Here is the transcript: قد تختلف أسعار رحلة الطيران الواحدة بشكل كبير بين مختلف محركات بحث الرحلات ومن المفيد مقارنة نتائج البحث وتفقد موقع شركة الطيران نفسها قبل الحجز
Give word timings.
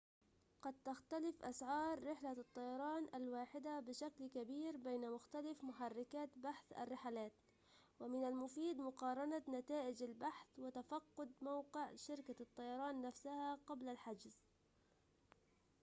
قد 0.61 0.75
تختلف 0.85 1.43
أسعار 1.43 2.03
رحلة 2.07 2.31
الطيران 2.31 3.07
الواحدة 3.15 3.79
بشكل 3.79 4.29
كبير 4.29 4.77
بين 4.77 5.11
مختلف 5.11 5.63
محركات 5.63 6.29
بحث 6.35 6.65
الرحلات 6.77 7.31
ومن 7.99 8.27
المفيد 8.27 8.79
مقارنة 8.81 9.43
نتائج 9.49 10.03
البحث 10.03 10.47
وتفقد 10.59 11.31
موقع 11.41 11.95
شركة 11.95 12.35
الطيران 12.41 13.01
نفسها 13.01 13.55
قبل 13.67 13.89
الحجز 13.89 14.37